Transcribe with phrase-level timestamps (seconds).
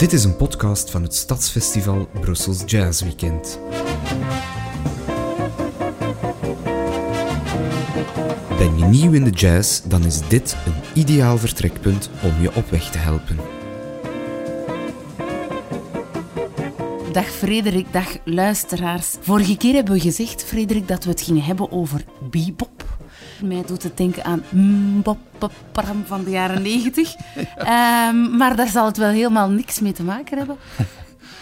[0.00, 3.58] Dit is een podcast van het Stadsfestival Brussels Jazz Weekend.
[8.58, 12.70] Ben je nieuw in de jazz, dan is dit een ideaal vertrekpunt om je op
[12.70, 13.36] weg te helpen.
[17.12, 19.16] Dag Frederik, dag luisteraars.
[19.20, 22.79] Vorige keer hebben we gezegd, Frederik, dat we het gingen hebben over bebop.
[23.42, 25.18] Mij doet het denken aan mbop
[26.04, 27.14] van de jaren negentig.
[27.56, 30.56] Ehm, maar daar zal het wel helemaal niks mee te maken hebben.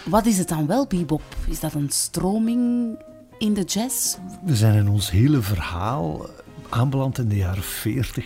[0.05, 1.21] Wat is het dan wel, bebop?
[1.47, 2.95] Is dat een stroming
[3.37, 4.17] in de jazz?
[4.43, 6.25] We zijn in ons hele verhaal
[6.69, 8.25] aanbeland in de jaren 40.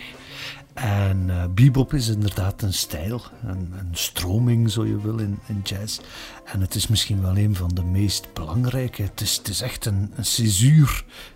[0.74, 5.60] En uh, bebop is inderdaad een stijl, een, een stroming, zo je wil, in, in,
[5.64, 6.00] jazz.
[6.44, 9.02] En het is misschien wel een van de meest belangrijke.
[9.02, 10.86] Het is, echt een, een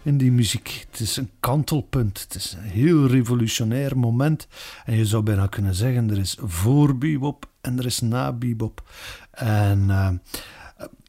[0.02, 0.86] in die muziek.
[0.90, 2.20] Het is een kantelpunt.
[2.20, 4.48] Het is een heel revolutionair moment.
[4.84, 8.90] En je zou bijna kunnen zeggen, er is voor bebop en er is na bebop.
[9.30, 10.10] En uh,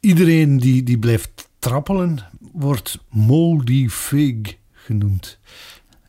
[0.00, 2.18] iedereen die, die blijft trappelen,
[2.52, 5.38] wordt moldy fig genoemd.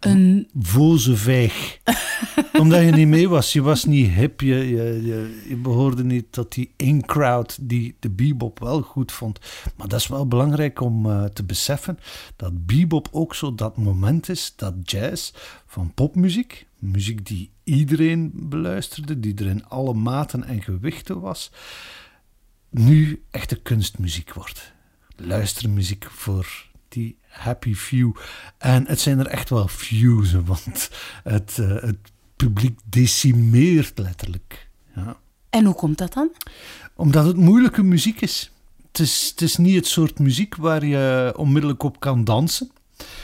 [0.10, 0.48] Een...
[0.60, 1.80] Voze vijg.
[2.62, 3.54] Omdat je niet mee was.
[3.54, 4.42] Je was niet hip.
[4.42, 9.40] Je, je, je, je behoorde niet tot die in-crowd die de bebop wel goed vond.
[9.78, 12.00] Maar dat is wel belangrijk om uh, te beseffen.
[12.36, 15.32] Dat bebop ook zo dat moment is dat jazz
[15.66, 21.52] van popmuziek, muziek die iedereen beluisterde, die er in alle maten en gewichten was,
[22.70, 24.74] nu echte kunstmuziek wordt.
[25.16, 28.16] Luistermuziek voor die happy few.
[28.58, 30.90] En het zijn er echt wel fews, want
[31.24, 31.98] het, uh, het
[32.36, 34.70] publiek decimeert letterlijk.
[34.96, 35.18] Ja.
[35.50, 36.32] En hoe komt dat dan?
[36.96, 38.52] Omdat het moeilijke muziek is.
[38.88, 42.72] Het is, het is niet het soort muziek waar je onmiddellijk op kan dansen.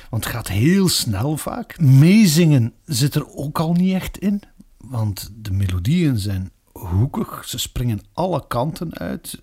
[0.10, 1.80] Want het gaat heel snel vaak.
[1.80, 4.42] Meezingen zit er ook al niet echt in.
[4.78, 7.44] Want de melodieën zijn hoekig.
[7.46, 9.40] Ze springen alle kanten uit.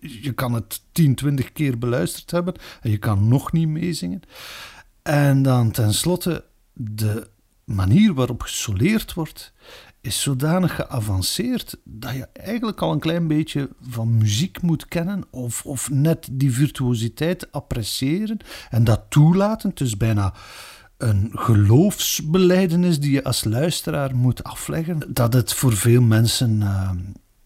[0.00, 4.22] Je kan het 10, 20 keer beluisterd hebben en je kan nog niet meezingen.
[5.02, 7.28] En dan tenslotte, de
[7.64, 9.52] manier waarop gesoleerd wordt,
[10.00, 15.66] is zodanig geavanceerd dat je eigenlijk al een klein beetje van muziek moet kennen of,
[15.66, 18.38] of net die virtuositeit appreciëren
[18.70, 19.72] en dat toelaten.
[19.74, 20.34] Is bijna
[21.02, 26.90] een geloofsbeleidenis die je als luisteraar moet afleggen, dat het voor veel mensen uh,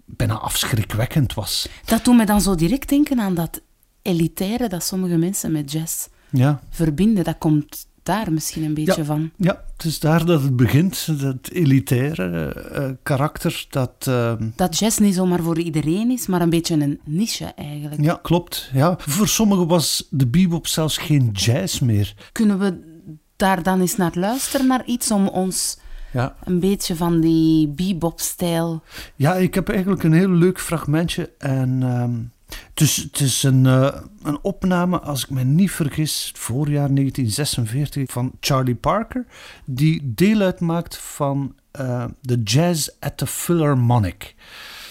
[0.04, 1.68] bijna afschrikwekkend was.
[1.84, 3.60] Dat doet me dan zo direct denken aan dat
[4.02, 6.60] elitaire dat sommige mensen met jazz ja.
[6.70, 7.24] verbinden.
[7.24, 9.30] Dat komt daar misschien een beetje ja, van.
[9.36, 13.66] Ja, het is daar dat het begint, dat elitaire uh, karakter.
[13.70, 18.02] Dat, uh, dat jazz niet zomaar voor iedereen is, maar een beetje een niche eigenlijk.
[18.02, 18.70] Ja, klopt.
[18.72, 18.94] Ja.
[18.98, 22.14] Voor sommigen was de bebop zelfs geen jazz meer.
[22.32, 22.94] Kunnen we
[23.36, 25.78] daar dan eens naar luisteren, naar iets om ons
[26.12, 26.36] ja.
[26.44, 28.82] een beetje van die bebop-stijl...
[29.16, 31.82] Ja, ik heb eigenlijk een heel leuk fragmentje en...
[31.82, 36.94] Um, het is, het is een, uh, een opname, als ik me niet vergis, voorjaar
[36.94, 39.26] 1946 van Charlie Parker,
[39.64, 44.34] die deel uitmaakt van uh, de Jazz at the Philharmonic.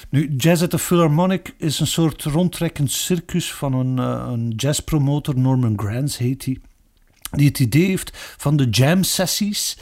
[0.09, 5.39] Nu, Jazz at the Philharmonic is een soort rondtrekkend circus van een, uh, een jazzpromotor,
[5.39, 6.59] Norman Granz heet hij
[7.31, 9.77] die het idee heeft van de jam-sessies.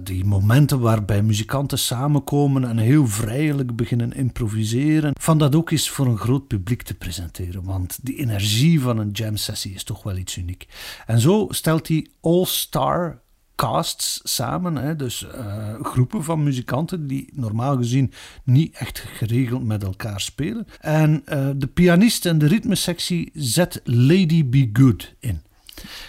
[0.00, 5.12] Die momenten waarbij muzikanten samenkomen en heel vrijelijk beginnen improviseren.
[5.20, 7.64] Van dat ook eens voor een groot publiek te presenteren.
[7.64, 10.66] Want die energie van een jam-sessie is toch wel iets uniek.
[11.06, 13.20] En zo stelt hij all-star
[13.54, 14.98] casts samen.
[14.98, 18.12] Dus uh, groepen van muzikanten die normaal gezien
[18.44, 20.66] niet echt geregeld met elkaar spelen.
[20.80, 25.44] En uh, de pianist en de ritmesectie zet Lady Be Good in.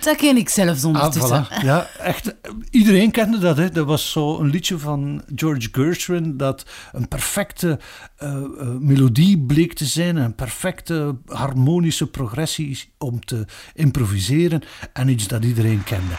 [0.02, 1.38] Dat ken ik zelfs ondertussen.
[1.38, 1.64] Ah, voilà.
[1.64, 2.36] Ja, echt.
[2.70, 3.58] Iedereen kende dat.
[3.58, 3.70] Hè.
[3.70, 7.80] Dat was zo een liedje van George Gershwin dat een perfecte
[8.24, 10.16] uh, uh, melodie bleek te zijn.
[10.16, 14.62] Een perfecte harmonische progressie om te improviseren.
[14.94, 16.16] En iets dat iedereen kende.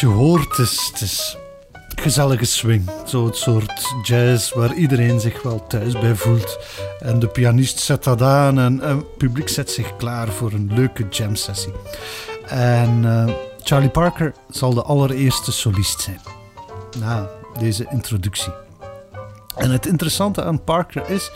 [0.00, 1.36] Je hoort, het is,
[1.72, 2.90] het gezellige swing.
[3.06, 6.58] Zo het soort jazz waar iedereen zich wel thuis bij voelt.
[6.98, 11.06] En de pianist zet dat aan en het publiek zet zich klaar voor een leuke
[11.10, 11.72] jam sessie.
[12.46, 13.28] En uh,
[13.62, 16.20] Charlie Parker zal de allereerste solist zijn.
[16.98, 17.28] Na
[17.58, 18.52] deze introductie.
[19.56, 21.30] En het interessante aan Parker is,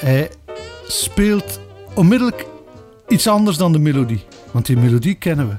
[0.00, 0.30] hij
[0.86, 1.60] speelt
[1.94, 2.46] onmiddellijk
[3.08, 4.24] iets anders dan de melodie.
[4.50, 5.54] Want die melodie kennen we.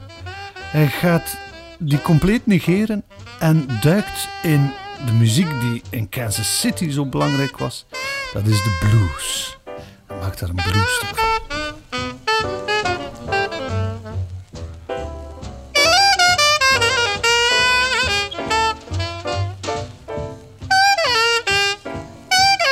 [0.60, 1.38] Hij gaat
[1.80, 3.04] die compleet negeren
[3.40, 4.72] en duikt in
[5.06, 7.86] de muziek die in Kansas City zo belangrijk was.
[8.34, 9.58] Dat is de blues.
[10.08, 11.28] Maakt daar een bluesstuk van.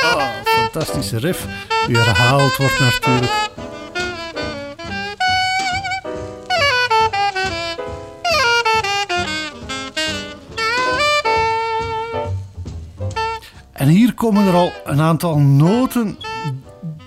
[0.04, 1.46] Oh, fantastische riff,
[1.86, 3.32] die herhaald wordt natuurlijk.
[14.28, 16.18] Komen er al een aantal noten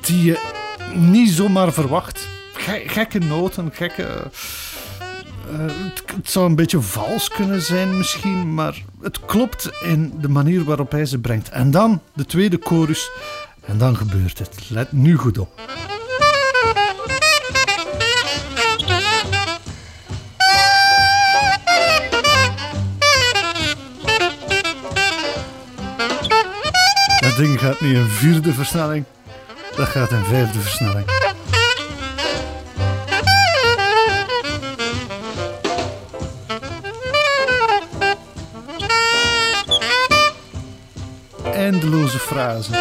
[0.01, 0.39] die je
[0.95, 2.27] niet zomaar verwacht.
[2.85, 4.31] Gekke noten, gekke.
[5.51, 10.29] Uh, het, het, zou een beetje vals kunnen zijn misschien, maar het klopt in de
[10.29, 11.49] manier waarop hij ze brengt.
[11.49, 13.09] En dan de tweede chorus,
[13.65, 14.69] en dan gebeurt het.
[14.69, 15.49] Let nu goed op.
[27.41, 29.05] ding gaat niet een vierde versnelling,
[29.75, 31.05] dat gaat een vijfde versnelling.
[41.43, 42.75] Eindeloze frasen.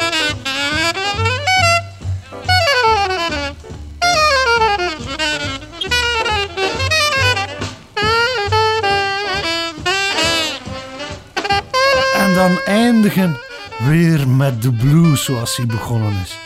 [12.14, 13.49] En dan eindigen
[13.86, 16.38] weer met de blues zoals hij begonnen is.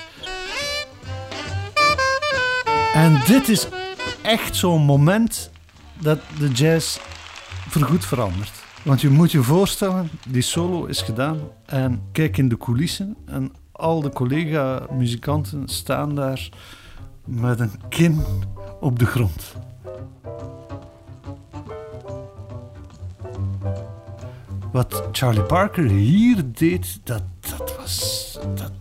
[2.95, 3.69] En dit is
[4.23, 5.51] echt zo'n moment
[6.01, 6.99] dat de jazz
[7.69, 8.63] voorgoed verandert.
[8.83, 13.53] Want je moet je voorstellen, die solo is gedaan en kijk in de coulissen en
[13.73, 16.49] al de collega-muzikanten staan daar
[17.25, 18.23] met een kin
[18.81, 19.55] op de grond.
[24.75, 28.39] Wat Charlie Parker hier deed, dat, dat was.
[28.55, 28.73] Dat,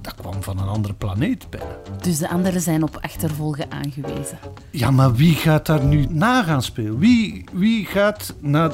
[0.00, 1.76] dat kwam van een andere planeet bijna.
[2.00, 4.38] Dus de anderen zijn op achtervolgen aangewezen.
[4.70, 6.98] Ja, maar wie gaat daar nu na gaan spelen?
[6.98, 8.70] Wie, wie gaat naar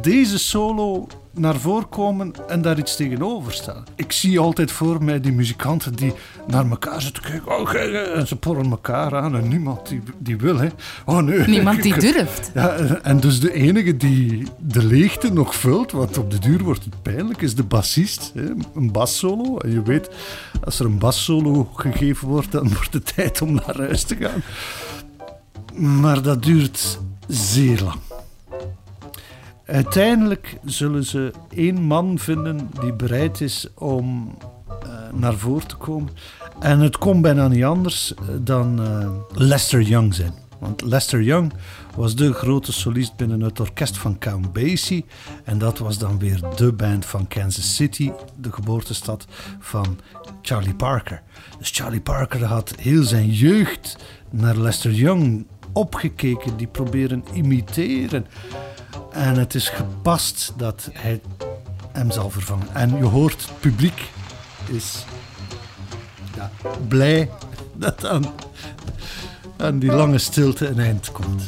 [0.00, 3.84] deze solo naar voren komen en daar iets tegenover stellen.
[3.94, 6.12] Ik zie altijd voor mij die muzikanten die
[6.46, 7.58] naar elkaar zitten kijken.
[7.58, 7.74] Oh,
[8.16, 10.58] en ze porren elkaar aan en niemand die, die wil.
[10.58, 10.68] Hè.
[11.04, 11.46] Oh, nee.
[11.46, 12.50] Niemand die durft.
[12.54, 16.84] Ja, en dus de enige die de leegte nog vult, want op de duur wordt
[16.84, 18.32] het pijnlijk, is de bassist.
[18.34, 18.50] Hè.
[18.74, 19.58] Een bassolo.
[19.58, 20.10] En je weet,
[20.64, 24.42] als er een bassolo gegeven wordt, dan wordt het tijd om naar huis te gaan.
[26.00, 26.98] Maar dat duurt
[27.28, 28.11] zeer lang.
[29.72, 34.36] Uiteindelijk zullen ze één man vinden die bereid is om
[34.68, 36.12] uh, naar voren te komen.
[36.60, 40.32] En het kon bijna niet anders dan uh, Lester Young zijn.
[40.58, 41.52] Want Lester Young
[41.96, 45.04] was de grote solist binnen het orkest van Count Basie.
[45.44, 49.26] En dat was dan weer de band van Kansas City, de geboortestad
[49.58, 49.98] van
[50.42, 51.22] Charlie Parker.
[51.58, 53.96] Dus Charlie Parker had heel zijn jeugd
[54.30, 58.26] naar Lester Young opgekeken, die proberen imiteren.
[59.12, 61.20] En het is gepast dat hij
[61.92, 62.66] hem zal vervangen.
[62.72, 64.10] En je hoort, het publiek
[64.66, 65.04] is
[66.36, 66.50] ja,
[66.88, 67.30] blij
[67.74, 68.24] dat aan,
[69.56, 71.42] aan die lange stilte een eind komt.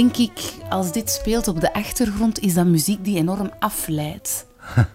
[0.00, 4.46] Denk ik, als dit speelt op de achtergrond, is dat muziek die enorm afleidt.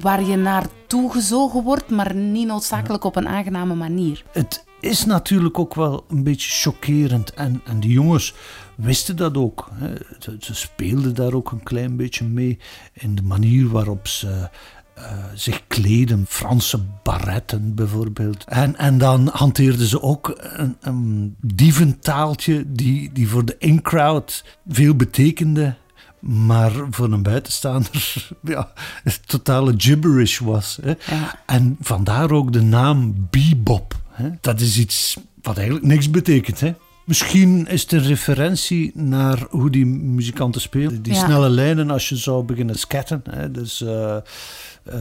[0.00, 4.24] Waar je naartoe gezogen wordt, maar niet noodzakelijk op een aangename manier.
[4.32, 7.34] Het is natuurlijk ook wel een beetje chockerend.
[7.34, 8.34] En, en die jongens
[8.76, 9.70] wisten dat ook.
[10.38, 12.58] Ze speelden daar ook een klein beetje mee
[12.92, 14.48] in de manier waarop ze
[14.94, 18.44] eh, zich kleden, Franse barretten bijvoorbeeld.
[18.44, 24.94] En, en dan hanteerden ze ook een, een dieventaaltje die, die voor de in-crowd veel
[24.94, 25.74] betekende
[26.24, 28.72] maar voor een buitenstaander ja,
[29.26, 30.78] totale gibberish was.
[30.82, 30.88] Hè.
[31.14, 31.38] Ja.
[31.46, 33.94] En vandaar ook de naam bebop.
[34.08, 34.30] Hè.
[34.40, 36.60] Dat is iets wat eigenlijk niks betekent.
[36.60, 36.74] Hè.
[37.04, 41.02] Misschien is het een referentie naar hoe die muzikanten spelen.
[41.02, 41.24] Die Ja.
[41.24, 43.22] snelle lijnen als je zou beginnen scatten.
[43.30, 43.50] Hè.
[43.50, 44.16] Dus eh,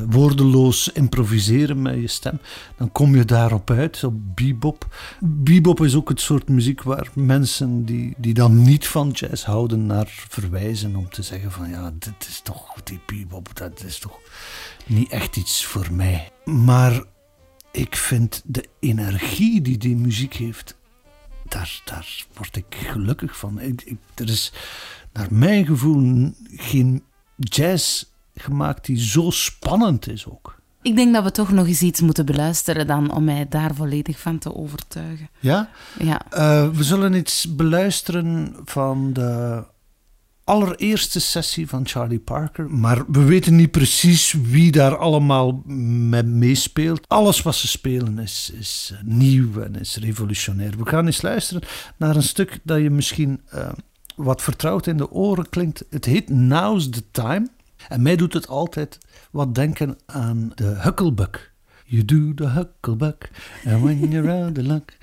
[0.09, 2.39] woordeloos improviseren met je stem.
[2.77, 4.95] Dan kom je daarop uit, op bebop.
[5.19, 9.85] Bebop is ook het soort muziek waar mensen die, die dan niet van jazz houden
[9.85, 10.95] naar verwijzen.
[10.95, 14.19] Om te zeggen van ja, dit is toch, die bebop, dat is toch
[14.85, 16.31] niet echt iets voor mij.
[16.45, 17.03] Maar
[17.71, 20.77] ik vind de energie die die muziek heeft,
[21.47, 23.59] daar, daar word ik gelukkig van.
[23.59, 24.53] Ik, er is
[25.13, 27.03] naar mijn gevoel geen
[27.37, 28.03] jazz
[28.35, 30.61] gemaakt die zo spannend is ook.
[30.81, 34.19] Ik denk dat we toch nog eens iets moeten beluisteren dan om mij daar volledig
[34.19, 35.29] van te overtuigen.
[35.39, 35.69] Ja?
[35.99, 39.63] Ja, Eh, we zullen iets beluisteren van de
[40.43, 42.69] allereerste sessie van Charlie Parker.
[42.69, 47.07] Maar we weten niet precies wie daar allemaal mee meespeelt.
[47.07, 50.77] Alles wat ze spelen is, is eh, nieuw en is revolutionair.
[50.77, 51.63] We gaan eens luisteren
[51.97, 53.69] naar een stuk dat je misschien eh,
[54.15, 55.85] wat vertrouwd in de oren klinkt.
[55.89, 57.47] Het heet Now's the Time.
[57.89, 58.97] En mij doet het altijd
[59.31, 61.51] wat denken aan de Hucklebuck.
[61.85, 63.29] You do the hucklebuck,
[63.65, 64.97] and when you're out the luck.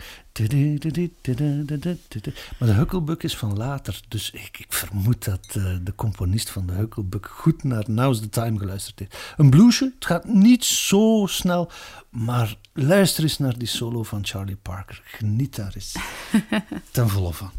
[2.58, 6.66] Maar de Hucklebuck is van later, dus ik, ik vermoed dat eh, de componist van
[6.66, 9.16] de Hucklebuck goed naar Now's the Time geluisterd heeft.
[9.36, 11.70] Een bluesje, het gaat niet zo snel,
[12.10, 15.02] maar luister eens naar die solo van Charlie Parker.
[15.04, 15.96] Geniet daar eens
[16.90, 17.50] ten volle van.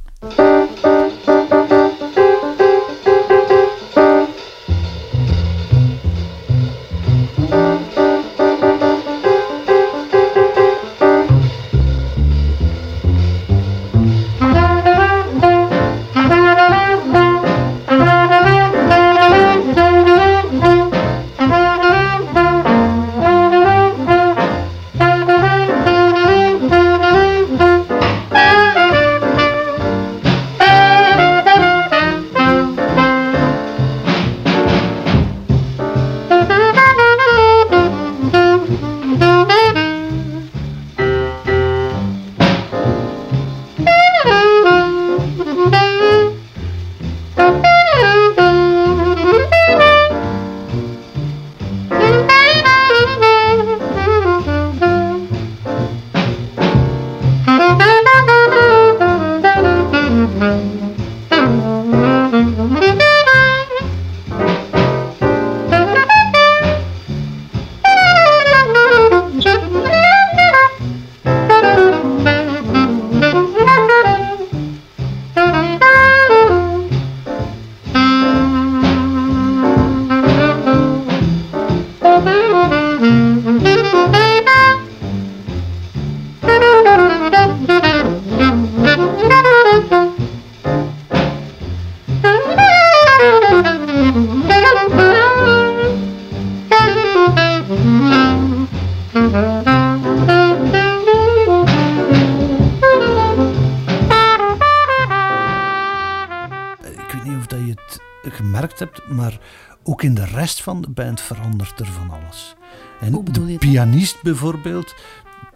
[110.02, 112.56] Ook in de rest van de band verandert er van alles.
[113.00, 113.60] En de dat?
[113.60, 114.96] pianist bijvoorbeeld,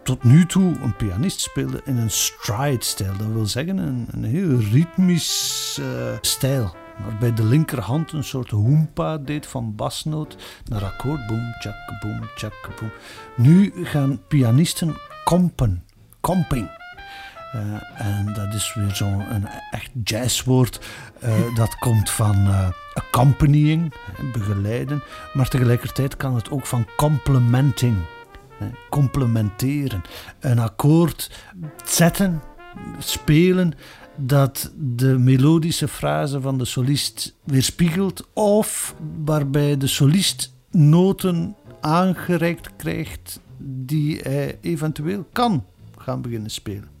[0.02, 3.16] tot nu toe een pianist speelde in een stride-stijl.
[3.16, 5.86] Dat wil zeggen een, een heel ritmisch eh,
[6.20, 6.74] stijl.
[7.04, 11.26] Waarbij de linkerhand een soort hoempa deed van basnoot naar akkoord.
[11.26, 12.90] Boom, tjak, boom, tjak, boom.
[13.36, 15.84] Nu gaan pianisten kompen.
[16.20, 16.75] Komping.
[17.56, 20.80] Eh, en dat is weer zo'n echt jazzwoord.
[21.20, 23.92] eh, dat komt van eh, accompanying,
[24.32, 25.02] begeleiden.
[25.32, 27.96] Maar tegelijkertijd kan het ook van complementing,
[28.90, 30.02] complementeren.
[30.40, 31.30] Een akkoord
[31.84, 32.42] zetten,
[32.98, 33.72] spelen,
[34.16, 38.28] dat de melodische frase van de solist weerspiegelt.
[38.32, 38.94] Of
[39.24, 45.64] waarbij de solist noten aangereikt krijgt die hij eventueel kan
[45.98, 46.95] gaan beginnen spelen.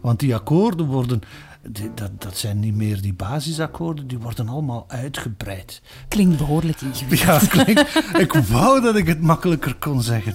[0.00, 1.20] Want die akkoorden worden,
[1.68, 5.82] die- dat, dat zijn niet meer die basisakkoorden, die worden allemaal uitgebreid.
[6.08, 7.40] klinkt behoorlijk ingewikkeld.
[7.40, 10.32] Ja, klinkt, ik wou dat ik het makkelijker kon zeggen.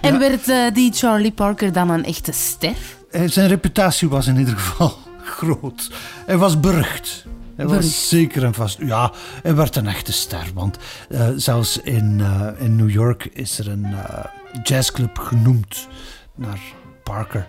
[0.00, 2.74] En werd eh, die Charlie Parker dan een echte ster?
[3.10, 4.98] Eh, Zijn reputatie was in ieder geval
[5.38, 5.90] groot.
[6.26, 7.24] Hij was berucht.
[7.56, 8.78] Hij was zeker en vast.
[8.78, 10.46] Ja, hij werd een echte ster.
[10.54, 13.86] Want uh, zelfs in, uh, in New York is er een
[14.62, 15.88] jazzclub genoemd
[16.34, 16.60] naar
[17.02, 17.48] Parker.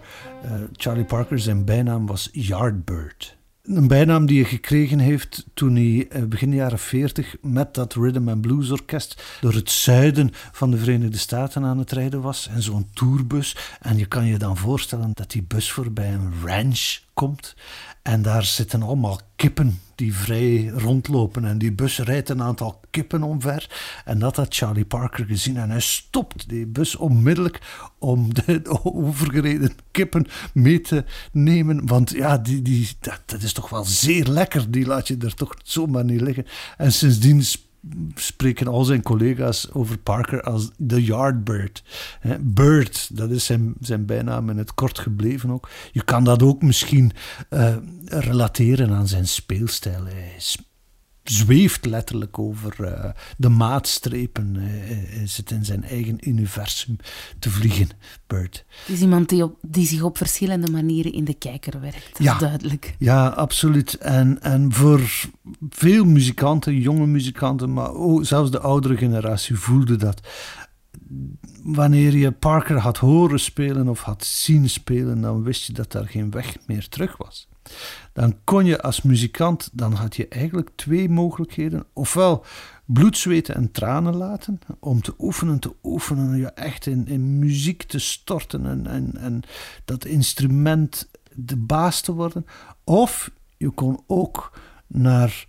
[0.72, 3.38] Charlie Parker, zijn bijnaam was Yardbird.
[3.64, 8.42] Een bijnaam die hij gekregen heeft toen hij begin jaren 40 met dat Rhythm and
[8.42, 12.48] Blues Orkest door het zuiden van de Verenigde Staten aan het rijden was.
[12.48, 13.58] En zo'n tourbus.
[13.82, 17.56] En je kan je dan voorstellen dat die bus voorbij een ranch komt.
[18.02, 21.46] En daar zitten allemaal kippen die vrij rondlopen.
[21.46, 23.70] En die bus rijdt een aantal kippen omver.
[24.06, 25.58] En dat had Charlie Parker gezien.
[25.58, 27.60] En hij stopt die bus onmiddellijk
[28.00, 31.88] om de overgereden kippen mee te nemen.
[31.88, 34.72] Want ja, die, die, dat, dat is toch wel zeer lekker.
[34.72, 36.46] Die laat je er toch zomaar niet liggen.
[36.78, 37.44] En sindsdien
[38.15, 41.84] spreken al zijn collega's over Parker als de Yardbird.
[42.39, 45.70] Bird, dat is zijn, zijn bijnaam in het kort gebleven ook.
[45.92, 47.12] Je kan dat ook misschien
[47.50, 47.75] uh,
[48.06, 50.06] relateren aan zijn speelstijl.
[50.06, 50.34] Hij
[51.29, 53.05] zweeft letterlijk over uh,
[53.38, 54.55] de maatstrepen.
[54.55, 56.98] Hij zit in zijn eigen universum
[57.39, 57.89] te vliegen,
[58.27, 58.65] Bird.
[58.86, 62.24] Het is iemand die, op, die zich op verschillende manieren in de kijker werkt, dat
[62.24, 62.96] ja, is duidelijk.
[63.00, 63.94] Ja, absoluut.
[63.94, 65.27] En, en voor
[65.70, 70.27] veel muzikanten, jonge muzikanten, maar ook zelfs de oudere generatie voelde dat.
[71.64, 76.08] Wanneer je Parker had horen spelen of had zien spelen, dan wist je dat daar
[76.08, 77.48] geen weg meer terug was
[78.14, 81.86] dan kon je als muzikant, dan had je eigenlijk twee mogelijkheden.
[81.94, 82.46] Ofwel
[82.86, 87.84] bloed, zweten en tranen laten, om te oefenen, te oefenen, je echt in, in muziek
[87.84, 89.42] te storten en, en, en
[89.86, 92.46] dat instrument de baas te worden.
[92.84, 95.46] Of je kon ook naar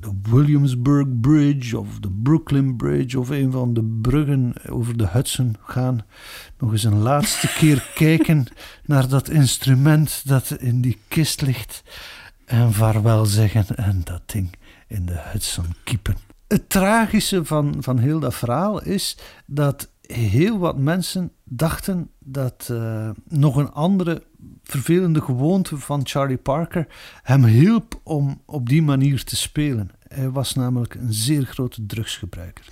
[0.00, 5.56] de Williamsburg Bridge of de Brooklyn Bridge of een van de bruggen over de Hudson
[5.62, 6.04] gaan.
[6.58, 8.46] Nog eens een laatste keer kijken
[8.84, 11.82] naar dat instrument dat in die kist ligt.
[12.44, 14.50] En vaarwel zeggen en dat ding
[14.86, 16.16] in de Hudson kiepen.
[16.48, 19.16] Het tragische van, van heel dat verhaal is
[19.46, 24.22] dat heel wat mensen dachten dat uh, nog een andere
[24.70, 26.86] vervelende gewoonte van Charlie Parker
[27.22, 29.90] hem hielp om op die manier te spelen.
[30.08, 32.64] Hij was namelijk een zeer grote drugsgebruiker.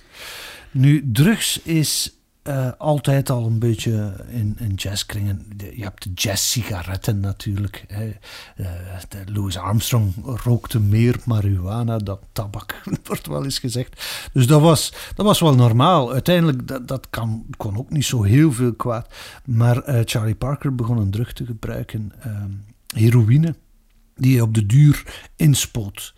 [0.71, 2.18] Nu, drugs is
[2.49, 5.47] uh, altijd al een beetje in, in jazzkringen.
[5.75, 7.85] Je hebt de jazz-sigaretten natuurlijk.
[7.91, 8.65] Uh,
[9.25, 14.05] Louis Armstrong rookte meer marihuana dan tabak, wordt wel eens gezegd.
[14.33, 16.11] Dus dat was, dat was wel normaal.
[16.11, 19.13] Uiteindelijk, dat, dat kan, kon ook niet zo heel veel kwaad.
[19.45, 22.11] Maar uh, Charlie Parker begon een drug te gebruiken.
[22.19, 22.51] Ehm,
[22.95, 23.55] heroïne,
[24.15, 26.13] die hij op de duur inspoot.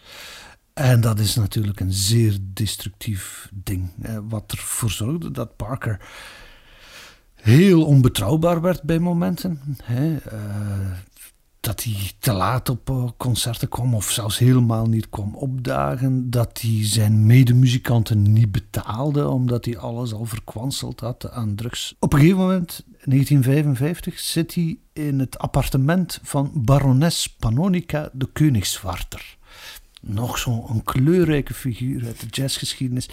[0.73, 3.91] En dat is natuurlijk een zeer destructief ding.
[4.29, 5.99] Wat ervoor zorgde dat Parker
[7.35, 9.59] heel onbetrouwbaar werd bij momenten.
[9.83, 10.11] Hè.
[10.11, 10.91] Uh,
[11.59, 16.29] dat hij te laat op uh, concerten kwam of zelfs helemaal niet kwam opdagen.
[16.29, 21.95] Dat hij zijn medemuzikanten niet betaalde omdat hij alles al verkwanseld had aan drugs.
[21.99, 29.39] Op een gegeven moment, 1955, zit hij in het appartement van barones Panonica de Koningswarter
[30.01, 33.09] nog zo'n kleurrijke figuur uit de jazzgeschiedenis.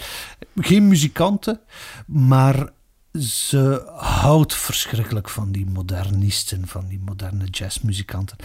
[0.55, 1.59] Geen muzikanten,
[2.05, 2.71] maar
[3.19, 8.37] ze houdt verschrikkelijk van die modernisten, van die moderne jazzmuzikanten.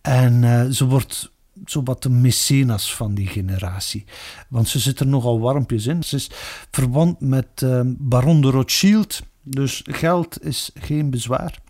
[0.00, 1.30] En uh, ze wordt
[1.64, 4.04] zowat de mecenas van die generatie.
[4.48, 6.02] Want ze zit er nogal warmpjes in.
[6.02, 6.30] Ze is
[6.70, 11.64] verwant met uh, Baron de Rothschild, dus geld is geen bezwaar.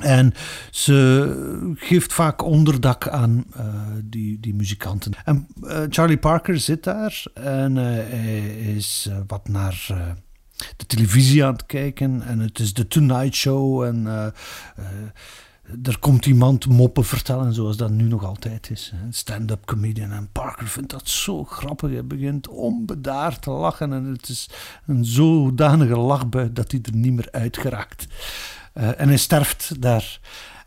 [0.00, 0.34] En
[0.70, 3.64] ze geeft vaak onderdak aan uh,
[4.04, 5.12] die, die muzikanten.
[5.24, 8.40] En uh, Charlie Parker zit daar en uh, hij
[8.76, 9.86] is wat naar
[10.76, 12.22] de televisie aan het kijken.
[12.22, 13.82] En het is de Tonight Show.
[13.82, 14.06] En
[15.82, 18.92] er komt iemand moppen vertellen, zoals dat nu nog altijd is.
[19.10, 20.12] Stand-up comedian.
[20.12, 21.90] En Parker vindt dat zo grappig.
[21.90, 23.92] Hij begint onbedaard te lachen.
[23.92, 24.48] En het is
[24.86, 28.06] een zodanige lachbui dat hij er niet meer uitgeraakt.
[28.10, 30.20] Uh, en hij sterft daar.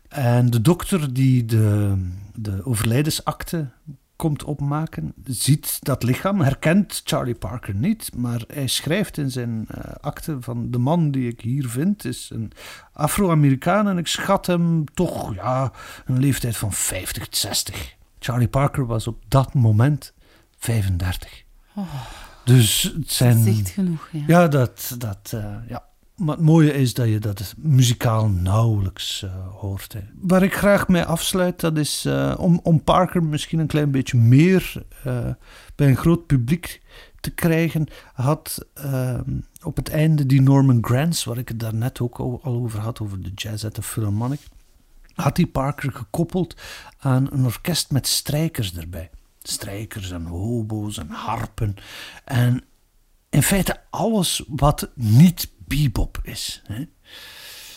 [0.08, 1.96] En de dokter die de,
[2.34, 3.70] de overlijdensakte
[4.16, 9.84] komt opmaken, ziet dat lichaam, herkent Charlie Parker niet, maar hij schrijft in zijn uh,
[10.00, 12.52] akte van de man die ik hier vind is een
[12.92, 15.72] Afro-Amerikaan en ik schat hem toch ja,
[16.04, 17.96] een leeftijd van 50, 60.
[18.18, 20.12] Charlie Parker was op dat moment
[20.58, 21.44] 35.
[21.74, 21.94] Oh,
[22.44, 23.44] dus het zijn.
[23.44, 24.24] Dat genoeg, ja.
[24.26, 25.84] Ja, dat, dat, uh, ja.
[26.14, 29.96] Maar het mooie is dat je dat muzikaal nauwelijks uh, hoort.
[30.20, 34.16] Waar ik graag mee afsluit, dat is uh, om, om Parker misschien een klein beetje
[34.16, 35.28] meer uh,
[35.74, 36.82] bij een groot publiek
[37.20, 38.66] te krijgen, had
[39.62, 43.22] op het einde die Norman Granz, waar ik het daarnet ook al over had, over
[43.22, 44.40] de jazz at the Philharmonic,
[45.14, 46.56] had die Parker gekoppeld
[46.98, 49.10] aan een orkest met strijkers erbij.
[49.42, 51.74] strijkers en hobo's en harpen.
[52.24, 52.64] En
[53.30, 56.62] in feite alles wat niet bebop is.
[56.66, 56.86] Hè.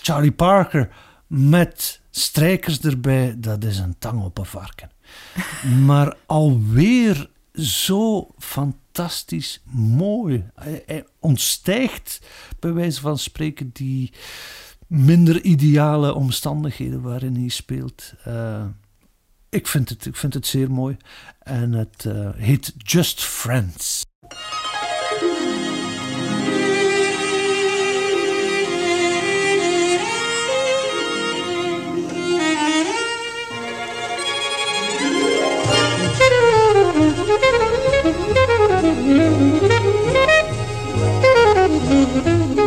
[0.01, 0.89] Charlie Parker
[1.27, 4.91] met strijkers erbij, dat is een tang op een varken.
[5.85, 10.49] Maar alweer zo fantastisch mooi.
[10.55, 12.21] Hij, ontstijgt,
[12.59, 14.13] bij wijze van spreken, die
[14.87, 18.13] minder ideale omstandigheden waarin hij speelt.
[18.27, 18.65] Uh,
[19.49, 20.97] ik, vind het, ik vind het zeer mooi.
[21.39, 24.05] En het uh, heet Just Friends.
[38.13, 38.37] Vond
[42.25, 42.66] het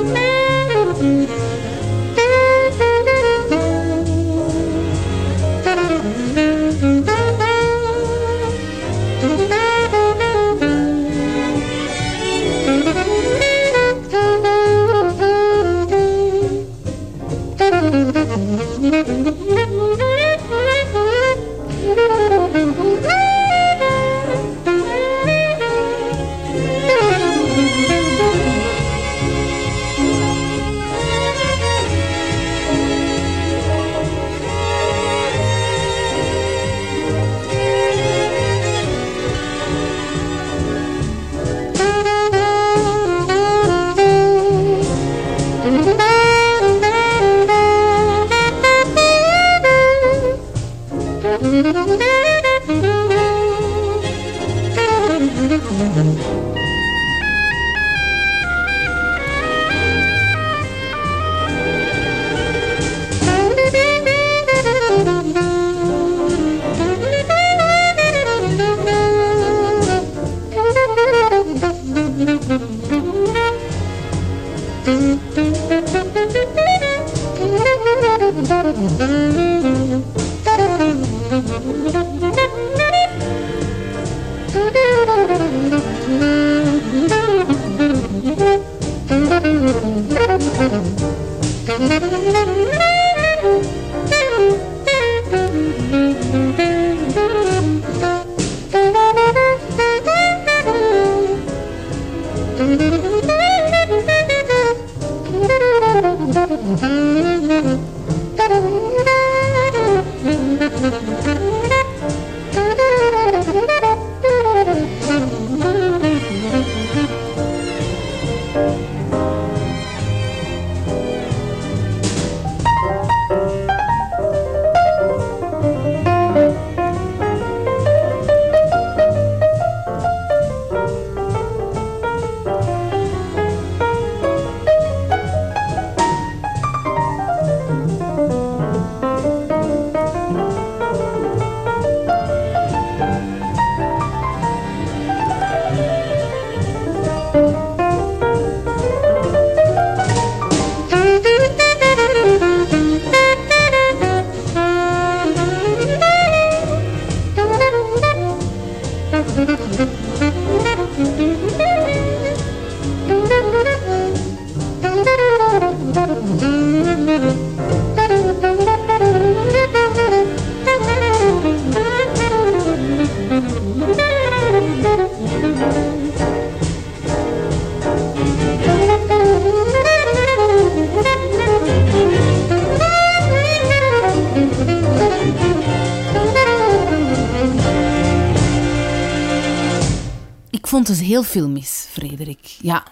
[191.32, 192.56] heel filmisch, Frederik.
[192.60, 192.86] Ja.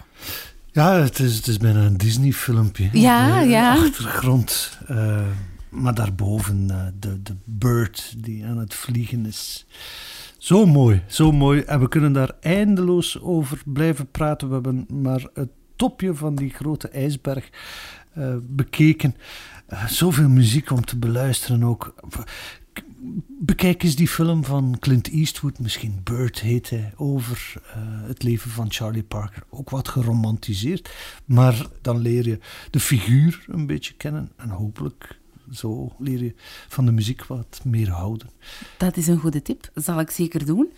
[0.71, 2.89] Ja, het is, het is bijna een Disney-filmpje.
[2.93, 3.71] Ja, de ja.
[3.71, 4.77] achtergrond.
[4.91, 5.21] Uh,
[5.69, 9.65] maar daarboven uh, de, de bird die aan het vliegen is.
[10.37, 11.61] Zo mooi, zo mooi.
[11.61, 14.47] En we kunnen daar eindeloos over blijven praten.
[14.47, 17.49] We hebben maar het topje van die grote ijsberg
[18.17, 19.15] uh, bekeken.
[19.87, 21.95] zoveel muziek om te beluisteren ook
[23.27, 27.73] bekijk eens die film van Clint Eastwood, misschien Bird heet hij, over uh,
[28.07, 29.43] het leven van Charlie Parker.
[29.49, 30.89] Ook wat geromantiseerd,
[31.25, 32.39] maar dan leer je
[32.71, 35.19] de figuur een beetje kennen en hopelijk
[35.51, 36.33] zo leer je
[36.67, 38.29] van de muziek wat meer houden.
[38.77, 40.71] Dat is een goede tip, zal ik zeker doen.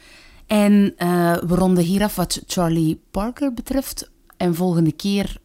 [0.47, 4.11] En uh, we ronden hier af wat Charlie Parker betreft.
[4.37, 5.37] En volgende keer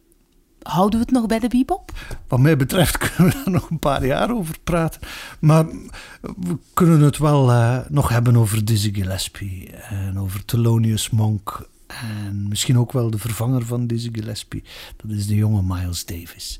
[0.61, 1.91] Houden we het nog bij de bebop?
[2.27, 5.01] Wat mij betreft kunnen we daar nog een paar jaar over praten.
[5.39, 5.65] Maar
[6.21, 11.67] we kunnen het wel uh, nog hebben over Dizzy Gillespie en over Thelonious Monk.
[11.87, 14.63] En misschien ook wel de vervanger van Dizzy Gillespie.
[14.97, 16.59] Dat is de jonge Miles Davis.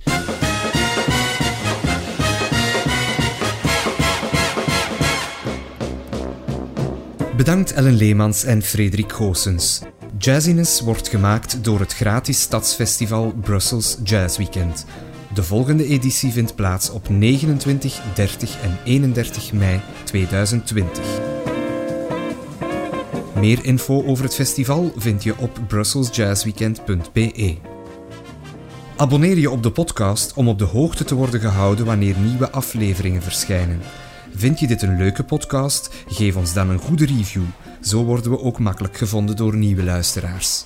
[7.38, 9.82] Bedankt Ellen Leemans en Frederik Goossens.
[10.20, 14.86] Jazziness wordt gemaakt door het gratis stadsfestival Brussels Jazz Weekend.
[15.34, 21.06] De volgende editie vindt plaats op 29, 30 en 31 mei 2020.
[23.36, 27.58] Meer info over het festival vind je op brusselsjazzweekend.be.
[28.96, 33.22] Abonneer je op de podcast om op de hoogte te worden gehouden wanneer nieuwe afleveringen
[33.22, 33.80] verschijnen.
[34.36, 35.96] Vind je dit een leuke podcast?
[36.08, 37.44] Geef ons dan een goede review.
[37.82, 40.66] Zo worden we ook makkelijk gevonden door nieuwe luisteraars.